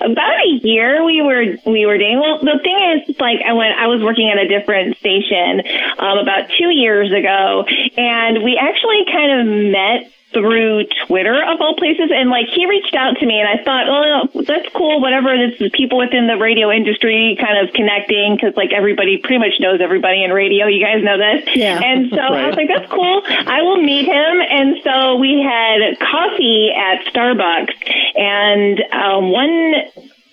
About 0.12 0.36
a 0.44 0.66
year 0.66 1.02
we 1.02 1.22
were 1.22 1.56
we 1.64 1.86
were 1.86 1.96
dating. 1.96 2.20
Well, 2.20 2.40
the 2.40 2.60
thing 2.62 2.76
is, 3.08 3.16
like 3.18 3.38
I 3.40 3.54
went, 3.54 3.72
I 3.78 3.86
was 3.86 4.02
working 4.02 4.28
at 4.28 4.36
a 4.36 4.46
different 4.46 4.98
station 4.98 5.62
um, 5.98 6.18
about 6.18 6.50
two 6.58 6.68
years 6.68 7.10
ago, 7.10 7.64
and 7.96 8.44
we 8.44 8.60
actually 8.60 9.06
kind 9.10 9.40
of 9.40 9.46
met 9.72 10.12
through 10.34 10.84
Twitter 11.06 11.38
of 11.42 11.60
all 11.60 11.74
places. 11.76 12.10
And 12.12 12.28
like 12.28 12.46
he 12.52 12.66
reached 12.66 12.94
out 12.94 13.16
to 13.18 13.26
me, 13.26 13.40
and 13.40 13.48
I 13.48 13.62
thought, 13.62 13.86
oh, 13.88 14.42
that's 14.42 14.68
cool. 14.74 15.00
Whatever. 15.00 15.32
This 15.38 15.60
is 15.60 15.70
people 15.72 15.98
within 15.98 16.26
the 16.26 16.36
radio 16.36 16.70
industry 16.70 17.38
kind 17.40 17.56
of 17.66 17.72
connecting 17.72 18.36
because 18.36 18.56
like 18.56 18.72
everybody 18.72 19.18
pretty 19.18 19.38
much 19.38 19.54
knows 19.60 19.80
everybody 19.80 20.24
in 20.24 20.32
radio. 20.32 20.66
You 20.66 20.84
guys 20.84 21.02
know 21.02 21.16
this. 21.16 21.56
Yeah. 21.56 21.80
And 21.80 22.10
so 22.10 22.18
I 22.18 22.48
was 22.48 22.56
like, 22.56 22.68
that's 22.68 22.90
cool. 22.90 23.22
I 23.24 23.62
will 23.62 23.80
meet 23.80 24.04
him. 24.04 24.34
And 24.50 24.76
so 24.82 25.16
we 25.16 25.40
had 25.40 25.98
coffee 25.98 26.70
at 26.74 27.06
Starbucks, 27.12 27.72
and 28.16 28.80
um, 28.92 29.30
one 29.30 29.74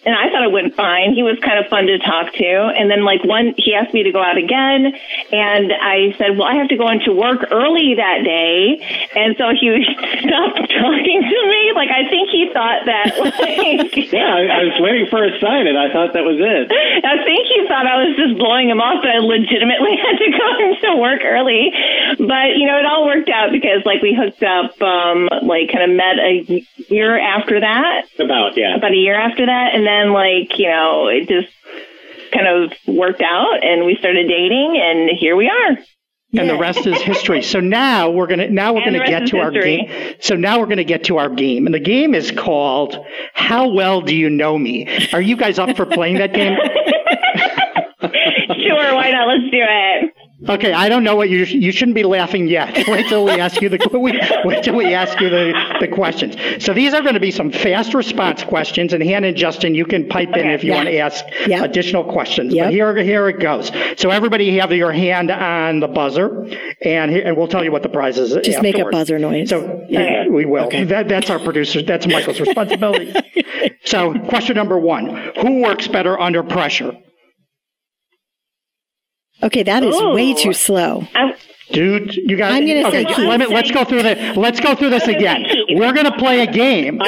and 0.03 0.15
I 0.15 0.29
thought 0.31 0.41
it 0.41 0.51
went 0.51 0.75
fine. 0.75 1.13
He 1.13 1.22
was 1.22 1.38
kind 1.46 1.63
of 1.63 1.70
fun 1.70 1.86
to 1.86 2.00
talk 2.00 2.34
to. 2.34 2.74
And 2.74 2.89
then 2.89 3.05
like 3.05 3.24
one, 3.24 3.53
he 3.58 3.75
asked 3.75 3.93
me 3.93 4.03
to 4.03 4.12
go 4.12 4.22
out 4.22 4.38
again. 4.38 4.93
And 5.31 5.72
I 5.72 6.15
said, 6.17 6.38
well, 6.38 6.48
I 6.50 6.55
have 6.55 6.70
to 6.70 6.77
go 6.77 6.89
into 6.89 7.13
work 7.13 7.46
early 7.51 7.93
that 8.01 8.25
day. 8.25 8.81
And 9.13 9.38
so 9.38 9.53
he 9.53 9.70
stopped 10.25 10.58
talking 10.74 11.22
to 11.22 11.39
me. 11.53 11.60
Like, 11.81 11.89
I 11.89 12.05
think 12.13 12.29
he 12.29 12.45
thought 12.53 12.85
that, 12.85 13.17
like, 13.25 13.97
yeah 14.13 14.29
I, 14.29 14.61
I 14.61 14.61
was 14.69 14.77
waiting 14.77 15.09
for 15.09 15.25
a 15.25 15.33
sign 15.41 15.65
and 15.65 15.73
i 15.73 15.89
thought 15.89 16.13
that 16.13 16.21
was 16.21 16.38
it. 16.38 16.69
I 16.69 17.25
think 17.25 17.50
he 17.50 17.65
thought 17.65 17.89
I 17.89 18.05
was 18.05 18.13
just 18.13 18.38
blowing 18.38 18.69
him 18.69 18.77
off, 18.77 19.01
but 19.01 19.09
I 19.09 19.17
legitimately 19.17 19.97
had 20.05 20.21
to 20.21 20.29
go 20.29 20.47
into 20.61 21.01
work 21.01 21.25
early. 21.25 21.73
But, 22.21 22.53
you 22.61 22.69
know, 22.69 22.77
it 22.77 22.85
all 22.85 23.09
worked 23.09 23.33
out 23.33 23.50
because 23.50 23.81
like 23.81 24.05
we 24.05 24.13
hooked 24.13 24.45
up, 24.45 24.77
um, 24.77 25.25
like 25.41 25.73
kind 25.73 25.89
of 25.89 25.97
met 25.97 26.21
a 26.21 26.45
year 26.85 27.17
after 27.17 27.57
that. 27.59 28.05
About 28.21 28.53
yeah. 28.53 28.77
About 28.77 28.93
a 28.93 29.01
year 29.01 29.17
after 29.17 29.50
that. 29.50 29.73
And 29.73 29.81
then 29.81 30.13
like 30.13 30.53
you 30.61 30.69
know 30.69 31.09
it 31.09 31.25
just 31.25 31.50
kind 32.31 32.45
of 32.45 32.71
worked 32.85 33.25
out 33.25 33.65
and 33.65 33.89
we 33.89 33.97
started 33.97 34.29
dating 34.29 34.77
and 34.77 35.09
here 35.17 35.35
we 35.35 35.50
are 35.50 35.81
and 36.33 36.50
the 36.50 36.57
rest 36.57 36.85
is 36.88 37.01
history. 37.01 37.41
So 37.51 37.59
now 37.59 38.09
we're 38.09 38.27
gonna 38.27 38.50
now 38.50 38.73
we're 38.73 38.81
And 38.81 38.95
gonna 38.95 39.07
get 39.07 39.27
to 39.27 39.38
our 39.39 39.51
history. 39.51 39.77
game. 39.88 40.15
So 40.19 40.35
now 40.35 40.59
we're 40.59 40.67
gonna 40.67 40.83
get 40.83 41.03
to 41.05 41.17
our 41.17 41.29
game, 41.29 41.65
and 41.65 41.73
the 41.75 41.79
game 41.79 42.13
is 42.15 42.31
called 42.31 42.97
"How 43.33 43.69
Well 43.69 44.01
Do 44.01 44.15
You 44.15 44.29
Know 44.29 44.57
Me?" 44.57 44.88
Are 45.13 45.21
you 45.21 45.35
guys 45.35 45.59
up 45.59 45.75
for 45.75 45.85
playing 45.85 46.17
that 46.19 46.33
game? 46.33 46.57
sure 48.01 48.95
why 48.95 49.11
not 49.11 49.27
let's 49.27 49.43
do 49.51 49.59
it 49.59 50.10
Okay, 50.50 50.74
I 50.74 50.89
don't 50.89 51.03
know 51.03 51.15
what 51.15 51.29
you 51.29 51.43
you 51.45 51.71
shouldn't 51.71 51.93
be 51.93 52.03
laughing 52.03 52.48
yet. 52.48 52.88
Wait 52.88 53.07
till 53.07 53.25
we 53.25 53.31
ask 53.31 53.62
you 53.62 53.69
the 53.69 53.77
wait, 53.93 54.15
wait 54.43 54.63
till 54.63 54.75
we 54.75 54.93
ask 54.93 55.19
you 55.19 55.29
the, 55.29 55.53
the 55.79 55.88
questions. 55.88 56.36
So 56.63 56.74
these 56.74 56.93
are 56.95 57.01
going 57.01 57.13
to 57.13 57.19
be 57.19 57.29
some 57.29 57.51
fast 57.51 57.93
response 57.93 58.43
questions, 58.43 58.93
and 58.93 59.03
Hannah 59.03 59.27
and 59.27 59.38
Justin, 59.38 59.75
you 59.75 59.86
can 59.86 60.07
pipe 60.07 60.36
in 60.36 60.48
if 60.50 60.63
you 60.63 60.71
Yeah. 60.71 60.75
want 60.77 60.88
to 60.88 60.98
ask 60.98 61.24
Yeah. 61.45 61.63
additional 61.63 62.03
questions. 62.03 62.53
Yep. 62.53 62.65
But 62.65 62.74
here 62.74 62.95
here 62.98 63.29
it 63.29 63.39
goes. 63.39 63.71
So 63.98 64.10
everybody 64.10 64.57
have 64.57 64.71
your 64.71 64.91
hand 64.91 65.29
on 65.29 65.79
the 65.79 65.88
buzzer, 65.88 66.48
and 66.83 67.12
he- 67.12 67.21
and 67.21 67.38
we'll 67.38 67.48
tell 67.48 67.63
you 67.63 67.71
what 67.71 67.83
the 67.83 67.89
prize 67.89 68.17
is. 68.17 68.33
Just 68.43 68.63
make 68.63 68.79
a 68.79 68.86
buzzer 68.86 69.19
noise. 69.19 69.50
So 69.50 69.60
uh, 69.63 70.25
we 70.29 70.45
will. 70.45 70.69
That, 70.71 71.07
that's 71.07 71.29
our 71.29 71.39
producer. 71.39 71.83
That's 71.83 72.07
Michael's 72.07 72.39
responsibility. 72.39 73.13
so 73.86 74.13
question 74.27 74.55
number 74.55 74.79
one: 74.79 75.15
Who 75.41 75.62
works 75.62 75.88
better 75.88 76.19
under 76.19 76.41
pressure? 76.41 76.98
Okay, 79.43 79.63
that 79.63 79.83
is 79.83 79.95
way 80.01 80.33
too 80.33 80.53
slow. 80.53 81.07
I, 81.15 81.33
Dude, 81.71 82.15
you 82.15 82.36
got. 82.36 82.51
I'm 82.51 82.67
gonna 82.67 82.86
okay, 82.89 83.05
say 83.05 83.05
Keith. 83.05 83.17
let 83.19 83.39
me, 83.39 83.45
let's 83.45 83.71
go 83.71 83.86
through 83.86 84.03
the. 84.03 84.33
Let's 84.36 84.60
go 84.60 84.75
through 84.75 84.89
this 84.89 85.07
again. 85.07 85.45
We're 85.69 85.93
gonna 85.93 86.17
play 86.17 86.41
a 86.41 86.51
game. 86.51 87.00
Uh, 87.01 87.05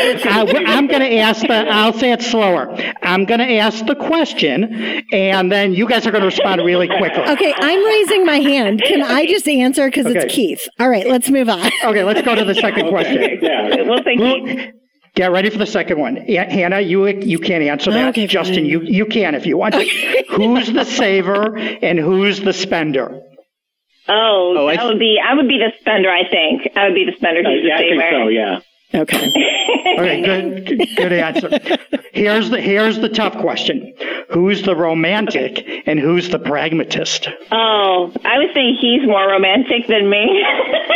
I'm 0.65 0.87
gonna 0.87 1.03
ask 1.15 1.41
the. 1.41 1.67
I'll 1.69 1.91
say 1.91 2.13
it 2.13 2.21
slower. 2.21 2.73
I'm 3.01 3.25
gonna 3.25 3.43
ask 3.43 3.85
the 3.85 3.95
question, 3.95 5.03
and 5.11 5.51
then 5.51 5.73
you 5.73 5.85
guys 5.85 6.07
are 6.07 6.11
gonna 6.11 6.25
respond 6.27 6.61
really 6.63 6.87
quickly. 6.87 7.23
Okay, 7.23 7.53
I'm 7.57 7.83
raising 7.85 8.25
my 8.25 8.39
hand. 8.39 8.81
Can 8.83 9.01
I 9.01 9.25
just 9.25 9.49
answer 9.49 9.87
because 9.87 10.05
Okay. 10.05 10.19
it's 10.19 10.33
Keith? 10.33 10.65
All 10.79 10.89
right, 10.89 11.07
let's 11.07 11.29
move 11.29 11.49
on. 11.49 11.69
Okay, 11.83 12.05
let's 12.05 12.21
go 12.21 12.33
to 12.33 12.45
the 12.45 12.55
second 12.55 12.87
question. 12.87 13.39
Yeah. 13.41 13.81
we'll 13.83 14.01
say 14.03 14.15
Who- 14.15 14.45
Keith. 14.45 14.73
Get 15.15 15.31
ready 15.31 15.49
for 15.51 15.59
the 15.59 15.67
second 15.67 15.99
one. 15.99 16.25
Yeah, 16.27 16.49
Hannah, 16.51 16.79
you 16.81 17.05
you 17.07 17.37
can't 17.37 17.63
answer 17.63 17.91
that. 17.91 18.09
Okay, 18.09 18.25
Justin, 18.25 18.55
fine. 18.55 18.65
you 18.65 18.81
you 18.81 19.05
can 19.05 19.35
if 19.35 19.45
you 19.45 19.57
want. 19.57 19.75
to. 19.75 19.85
who's 20.31 20.71
the 20.73 20.83
saver 20.85 21.55
and 21.57 21.99
who's 21.99 22.39
the 22.41 22.53
spender? 22.53 23.21
Oh, 24.09 24.55
Oh, 24.57 24.67
I 24.67 24.75
that 24.75 24.81
th- 24.81 24.91
would 24.91 24.99
be 24.99 25.19
I 25.23 25.33
would 25.35 25.47
be 25.47 25.59
the 25.59 25.71
spender. 25.79 26.09
I 26.09 26.27
think 26.29 26.67
I 26.75 26.85
would 26.85 26.95
be 26.95 27.05
the 27.05 27.15
spender. 27.15 27.41
Uh, 27.41 27.51
Who's 27.51 27.63
yeah, 27.63 27.75
I 27.75 27.79
think 27.79 28.03
so. 28.11 28.27
Yeah. 28.27 28.59
Okay. 29.01 29.33
Okay, 29.95 30.21
good, 30.23 30.87
good 30.95 31.13
answer. 31.13 31.49
Here's 32.13 32.49
the 32.49 32.59
here's 32.59 32.97
the 32.99 33.09
tough 33.09 33.37
question: 33.37 33.93
Who's 34.31 34.63
the 34.63 34.75
romantic 34.75 35.83
and 35.85 35.99
who's 35.99 36.29
the 36.29 36.39
pragmatist? 36.39 37.27
Oh, 37.51 38.11
I 38.25 38.37
would 38.39 38.53
say 38.55 38.73
he's 38.79 39.01
more 39.05 39.27
romantic 39.27 39.85
than 39.87 40.09
me. 40.09 40.43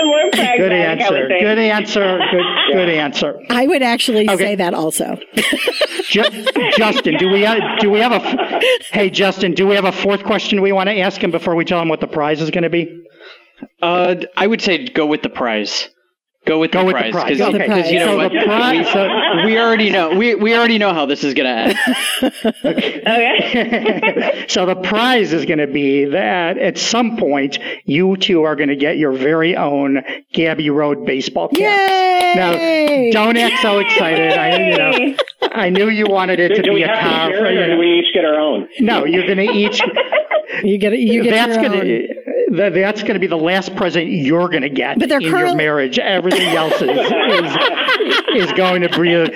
I'm 0.00 0.30
pragmatic. 0.32 0.58
Good 0.58 0.72
answer. 0.72 1.28
Good 1.28 1.58
answer. 1.58 2.18
Good 2.30 2.42
good 2.72 2.88
answer. 2.88 3.40
I 3.50 3.66
would 3.66 3.82
actually 3.82 4.28
Okay. 4.28 4.36
say 4.36 4.54
that 4.56 4.74
also. 4.74 5.18
Ju- 6.10 6.22
Justin, 6.76 7.16
do 7.18 7.28
we 7.28 7.42
have, 7.42 7.60
do 7.80 7.90
we 7.90 8.00
have 8.00 8.12
a 8.12 8.16
f- 8.26 8.62
hey 8.92 9.10
Justin? 9.10 9.52
Do 9.54 9.66
we 9.66 9.74
have 9.74 9.84
a 9.84 9.92
fourth 9.92 10.24
question 10.24 10.60
we 10.62 10.72
want 10.72 10.88
to 10.88 10.98
ask 10.98 11.22
him 11.22 11.30
before 11.30 11.54
we 11.54 11.64
tell 11.64 11.80
him 11.80 11.88
what 11.88 12.00
the 12.00 12.08
prize 12.08 12.40
is 12.40 12.50
going 12.50 12.64
to 12.64 12.70
be? 12.70 13.04
Uh, 13.82 14.16
I 14.36 14.46
would 14.46 14.60
say 14.62 14.86
go 14.88 15.06
with 15.06 15.22
the 15.22 15.28
prize. 15.28 15.88
Go 16.46 16.58
with 16.58 16.70
Go 16.72 16.80
the 16.80 16.86
with 16.86 16.94
the 16.96 17.00
prize. 17.00 17.12
prize. 17.12 17.24
Because 17.38 17.38
Go 17.38 17.52
with 17.58 17.68
the 17.86 17.92
you 17.92 17.98
know 17.98 18.06
So 18.06 18.16
what? 18.16 18.32
the 18.32 18.40
prize. 18.44 18.90
So, 18.92 19.08
we 19.44 19.58
already 19.58 19.90
know. 19.90 20.14
We, 20.16 20.34
we 20.34 20.54
already 20.56 20.78
know 20.78 20.94
how 20.94 21.04
this 21.06 21.22
is 21.22 21.34
going 21.34 21.46
to 21.46 21.76
end. 22.22 22.32
Okay. 22.64 24.44
so 24.48 24.64
the 24.66 24.74
prize 24.76 25.32
is 25.32 25.44
going 25.44 25.58
to 25.58 25.66
be 25.66 26.06
that 26.06 26.56
at 26.58 26.78
some 26.78 27.16
point 27.18 27.58
you 27.84 28.16
two 28.16 28.42
are 28.44 28.56
going 28.56 28.70
to 28.70 28.76
get 28.76 28.96
your 28.96 29.12
very 29.12 29.54
own 29.56 30.02
Gabby 30.32 30.70
Road 30.70 31.04
baseball 31.04 31.48
cap. 31.48 31.58
Yay! 31.58 32.32
Now, 32.34 32.52
don't 33.12 33.36
act 33.36 33.60
so 33.60 33.78
excited. 33.78 34.32
I, 34.32 34.70
you 34.70 34.78
know, 34.78 35.16
I 35.52 35.68
knew 35.68 35.88
you 35.90 36.06
wanted 36.08 36.40
it 36.40 36.48
to 36.56 36.62
Do 36.62 36.70
be 36.70 36.74
we 36.76 36.82
a 36.84 36.88
have 36.88 37.00
car. 37.00 37.28
to 37.30 37.34
share 37.36 37.46
it, 37.46 37.54
you 37.54 37.60
know. 37.60 37.74
do 37.74 37.78
we 37.80 37.98
each 38.00 38.14
get 38.14 38.24
our 38.24 38.36
own? 38.36 38.68
No, 38.80 39.04
you're 39.04 39.26
going 39.26 39.38
to 39.46 39.52
each. 39.52 39.80
You 40.64 40.78
get 40.78 40.92
it. 40.92 40.98
You 40.98 41.22
get 41.22 41.30
that's 41.30 41.54
your 41.62 41.68
going 41.68 41.80
own. 41.80 41.86
to. 41.86 42.19
That, 42.50 42.74
that's 42.74 43.02
going 43.02 43.14
to 43.14 43.20
be 43.20 43.26
the 43.26 43.36
last 43.36 43.76
present 43.76 44.08
you're 44.08 44.48
going 44.48 44.62
to 44.62 44.68
get 44.70 44.98
But 44.98 45.08
they're 45.08 45.20
in 45.20 45.26
your 45.26 45.54
marriage. 45.54 45.98
Everything 45.98 46.48
else 46.56 46.80
is, 46.82 46.90
is, 46.90 48.46
is 48.46 48.52
going 48.52 48.82
to 48.82 48.88
be. 48.88 49.30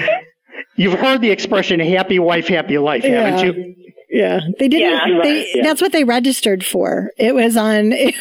You've 0.76 0.98
heard 0.98 1.20
the 1.20 1.30
expression 1.30 1.78
"happy 1.80 2.18
wife, 2.18 2.48
happy 2.48 2.78
life," 2.78 3.04
haven't 3.04 3.46
you? 3.46 3.74
Yeah, 4.10 4.40
they 4.58 4.68
didn't. 4.68 5.08
Yeah. 5.08 5.22
they, 5.22 5.34
Right, 5.38 5.46
yeah. 5.54 5.62
That's 5.64 5.80
what 5.80 5.90
they 5.92 6.04
registered 6.04 6.64
for. 6.64 7.10
It 7.18 7.34
was 7.34 7.56
on. 7.56 7.92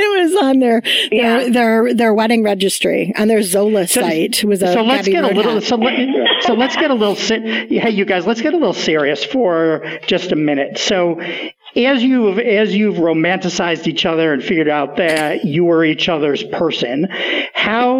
It, 0.00 0.22
was 0.22 0.44
on 0.44 0.60
their 0.60 0.80
their, 0.80 1.10
Yeah. 1.10 1.48
their 1.48 1.94
their 1.94 2.14
wedding 2.14 2.44
registry 2.44 3.12
on 3.18 3.26
their 3.26 3.42
Zola 3.42 3.88
site. 3.88 4.44
Was 4.44 4.62
a 4.62 4.72
so 4.72 4.82
let's 4.82 5.08
Gabby 5.08 5.10
get 5.10 5.24
a 5.24 5.34
little 5.34 5.54
hat. 5.54 5.64
so, 5.64 5.74
let, 5.76 6.42
so 6.42 6.54
let's 6.54 6.76
get 6.76 6.92
a 6.92 6.94
little 6.94 7.16
hey 7.16 7.90
you 7.90 8.04
guys 8.04 8.24
let's 8.24 8.40
get 8.40 8.54
a 8.54 8.56
little 8.56 8.74
serious 8.74 9.24
for 9.24 9.82
just 10.06 10.30
a 10.30 10.36
minute 10.36 10.78
so 10.78 11.20
as 11.76 12.02
you've 12.02 12.38
as 12.38 12.74
you've 12.74 12.96
romanticized 12.96 13.86
each 13.86 14.06
other 14.06 14.32
and 14.32 14.42
figured 14.42 14.68
out 14.68 14.96
that 14.96 15.44
you 15.44 15.70
are 15.70 15.84
each 15.84 16.08
other's 16.08 16.42
person 16.44 17.06
how 17.54 17.94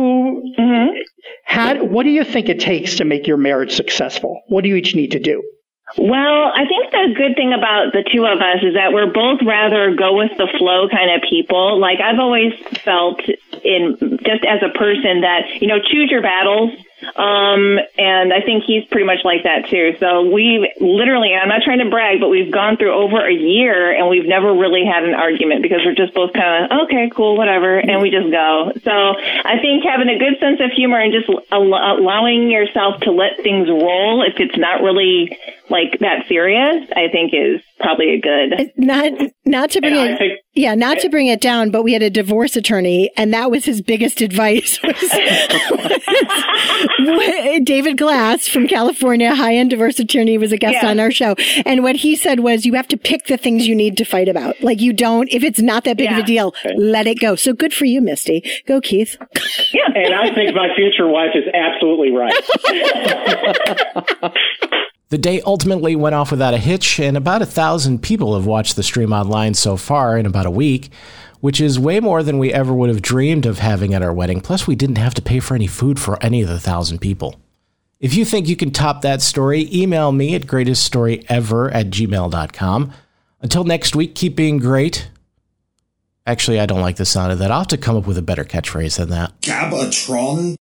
mm-hmm. 0.59 0.97
how 1.45 1.85
what 1.85 2.05
do 2.05 2.11
you 2.11 2.25
think 2.25 2.49
it 2.49 2.61
takes 2.61 2.97
to 2.97 3.05
make 3.05 3.27
your 3.27 3.37
marriage 3.37 3.75
successful? 3.75 4.43
What 4.49 4.63
do 4.63 4.69
you 4.69 4.77
each 4.77 4.95
need 4.95 5.13
to 5.13 5.19
do? 5.19 5.43
Well, 5.97 6.53
I 6.55 6.65
think 6.69 6.88
the 7.07 7.14
good 7.14 7.37
thing 7.37 7.52
about 7.52 7.93
the 7.93 8.02
two 8.02 8.26
of 8.26 8.40
us 8.40 8.62
is 8.62 8.75
that 8.75 8.93
we're 8.93 9.12
both 9.12 9.40
rather 9.45 9.95
go 9.95 10.17
with 10.17 10.33
the 10.37 10.49
flow 10.59 10.88
kind 10.88 11.11
of 11.14 11.23
people. 11.28 11.78
Like 11.78 12.00
I've 12.00 12.19
always 12.19 12.52
felt 12.83 13.21
in 13.64 14.19
just 14.23 14.45
as 14.45 14.62
a 14.62 14.76
person 14.76 15.23
that, 15.23 15.61
you 15.61 15.69
know, 15.69 15.78
choose 15.78 16.11
your 16.11 16.23
battles. 16.23 16.73
Um, 17.14 17.78
and 17.97 18.35
I 18.35 18.43
think 18.43 18.64
he's 18.67 18.85
pretty 18.90 19.07
much 19.07 19.23
like 19.23 19.45
that 19.45 19.71
too. 19.71 19.95
So 20.00 20.26
we 20.35 20.67
literally, 20.81 21.33
I'm 21.33 21.49
not 21.49 21.62
trying 21.62 21.78
to 21.78 21.88
brag, 21.88 22.19
but 22.19 22.28
we've 22.28 22.50
gone 22.50 22.76
through 22.76 22.93
over 22.93 23.23
a 23.23 23.33
year 23.33 23.95
and 23.95 24.09
we've 24.09 24.26
never 24.26 24.52
really 24.52 24.85
had 24.85 25.05
an 25.05 25.14
argument 25.14 25.62
because 25.62 25.78
we're 25.87 25.95
just 25.95 26.12
both 26.12 26.33
kind 26.33 26.67
of, 26.67 26.87
okay, 26.87 27.09
cool, 27.14 27.37
whatever. 27.37 27.78
And 27.78 28.02
we 28.02 28.11
just 28.11 28.31
go. 28.31 28.73
So 28.83 28.90
I 28.90 29.62
think 29.62 29.85
having 29.87 30.09
a 30.11 30.19
good 30.19 30.40
sense 30.40 30.59
of 30.59 30.73
humor 30.75 30.99
and 30.99 31.12
just 31.14 31.31
al- 31.52 31.62
allowing 31.62 32.50
yourself 32.50 33.00
to 33.02 33.12
let 33.12 33.38
things 33.43 33.69
roll 33.69 34.26
if 34.26 34.35
it's 34.40 34.59
not 34.59 34.83
really 34.83 35.38
like 35.71 36.00
that 36.00 36.26
serious, 36.26 36.88
I 36.97 37.09
think 37.12 37.33
is 37.35 37.61
probably 37.80 38.14
a 38.14 38.21
good. 38.21 38.52
Uh, 38.61 38.64
not 38.76 39.12
not 39.45 39.71
to 39.73 39.80
bring 39.80 39.95
And 39.97 40.11
it 40.11 40.18
think- 40.18 40.38
yeah 40.54 40.75
not 40.75 40.99
to 41.00 41.09
bring 41.09 41.26
it 41.28 41.40
down 41.40 41.71
but 41.71 41.83
we 41.85 41.92
had 41.92 42.02
a 42.02 42.11
divorce 42.11 42.57
attorney 42.57 43.11
and 43.16 43.33
that 43.33 43.50
was 43.50 43.64
his 43.64 43.80
biggest 43.80 44.21
advice 44.21 44.78
was, 44.85 44.95
was- 46.99 47.61
david 47.64 47.97
glass 47.97 48.47
from 48.49 48.66
california 48.66 49.35
high-end 49.35 49.71
divorce 49.71 49.99
attorney 49.99 50.37
was 50.38 50.52
a 50.52 50.57
guest 50.57 50.78
Yeah. 50.83 50.90
on 50.90 51.00
our 51.00 51.11
show 51.11 51.35
and 51.64 51.83
what 51.83 51.97
he 51.97 52.14
said 52.16 52.40
was 52.40 52.66
you 52.66 52.75
have 52.75 52.88
to 52.88 52.97
pick 52.97 53.26
the 53.26 53.37
things 53.37 53.66
you 53.68 53.75
need 53.75 53.97
to 53.99 54.04
fight 54.04 54.28
about 54.28 54.61
like 54.62 54.80
you 54.80 54.92
don't 54.92 55.28
if 55.33 55.42
it's 55.45 55.61
not 55.61 55.85
that 55.85 55.97
big 55.97 56.11
of 56.11 56.16
a 56.16 56.21
Yeah. 56.21 56.26
deal 56.26 56.54
let 56.76 57.07
it 57.07 57.21
go 57.21 57.37
so 57.37 57.52
good 57.52 57.73
for 57.73 57.85
you 57.85 58.00
misty 58.00 58.42
go 58.66 58.80
keith 58.80 59.16
Yeah, 59.73 59.87
And 59.95 60.14
I 60.14 60.35
think 60.35 60.54
my 60.54 60.75
future 60.76 61.07
wife 61.09 61.35
is 61.35 61.45
absolutely 61.54 62.11
right. 62.11 62.35
The 65.11 65.19
day 65.19 65.41
ultimately 65.41 65.97
went 65.97 66.15
off 66.15 66.31
without 66.31 66.53
a 66.53 66.59
hitch, 66.59 67.00
and 67.00 67.17
about 67.17 67.41
a 67.41 67.47
thousand 67.47 68.03
people 68.03 68.35
have 68.35 68.45
watched 68.45 68.77
the 68.77 68.83
stream 68.83 69.12
online 69.12 69.55
so 69.55 69.79
far 69.79 70.19
in 70.19 70.27
about 70.27 70.45
a 70.45 70.50
week, 70.50 70.91
which 71.41 71.62
is 71.62 71.79
way 71.79 71.99
more 71.99 72.23
than 72.23 72.38
we 72.38 72.53
ever 72.53 72.75
would 72.75 72.91
have 72.91 73.00
dreamed 73.00 73.47
of 73.47 73.59
having 73.59 73.95
at 73.95 74.03
our 74.03 74.12
wedding. 74.12 74.43
Plus, 74.43 74.67
we 74.67 74.77
didn't 74.77 74.99
have 74.99 75.15
to 75.15 75.23
pay 75.23 75.41
for 75.41 75.55
any 75.55 75.67
food 75.67 75.99
for 75.99 76.23
any 76.23 76.43
of 76.43 76.49
the 76.49 76.61
thousand 76.61 76.99
people. 76.99 77.37
If 78.00 78.15
you 78.15 78.27
think 78.27 78.49
you 78.49 78.57
can 78.57 78.71
top 78.71 79.00
that 79.00 79.23
story, 79.23 79.69
email 79.73 80.12
me 80.12 80.35
at 80.35 80.43
greateststoryever 80.43 81.75
at 81.75 81.87
gmail.com. 81.87 82.93
Until 83.41 83.65
next 83.65 83.97
week, 83.97 84.15
keep 84.15 84.37
being 84.37 84.59
great. 84.59 85.09
Actually, 86.27 86.61
I 86.61 86.67
don't 86.67 86.83
like 86.83 86.97
the 86.97 87.07
sound 87.07 87.33
of 87.33 87.38
that. 87.38 87.50
I'll 87.50 87.61
have 87.61 87.69
to 87.69 87.79
come 87.79 87.97
up 87.97 88.07
with 88.07 88.19
a 88.19 88.23
better 88.23 88.45
catchphrase 88.45 88.99
than 88.99 89.09
that. 89.09 89.41
Gabatron? 89.41 90.57